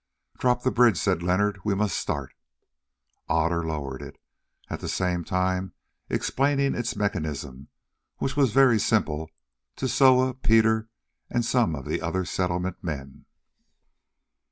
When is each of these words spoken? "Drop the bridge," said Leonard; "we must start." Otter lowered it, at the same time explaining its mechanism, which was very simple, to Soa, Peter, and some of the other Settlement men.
"Drop 0.39 0.63
the 0.63 0.71
bridge," 0.71 0.97
said 0.97 1.21
Leonard; 1.21 1.59
"we 1.63 1.75
must 1.75 1.95
start." 1.95 2.33
Otter 3.29 3.63
lowered 3.63 4.01
it, 4.01 4.19
at 4.67 4.79
the 4.79 4.89
same 4.89 5.23
time 5.23 5.73
explaining 6.09 6.73
its 6.73 6.95
mechanism, 6.95 7.67
which 8.17 8.35
was 8.35 8.51
very 8.51 8.79
simple, 8.79 9.29
to 9.75 9.87
Soa, 9.87 10.33
Peter, 10.33 10.89
and 11.29 11.45
some 11.45 11.75
of 11.75 11.85
the 11.85 12.01
other 12.01 12.25
Settlement 12.25 12.83
men. 12.83 13.25